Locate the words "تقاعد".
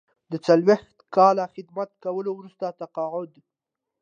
2.81-3.31